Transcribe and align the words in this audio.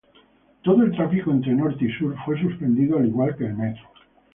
Todo 0.63 0.81
el 0.81 0.93
tráfico 0.93 1.29
entre 1.29 1.53
norte 1.53 1.85
y 1.85 1.91
sur 1.91 2.15
fue 2.25 2.35
suspendido, 2.41 2.97
al 2.97 3.05
igual 3.05 3.37
que 3.37 3.45
el 3.45 3.53
metro. 3.53 3.83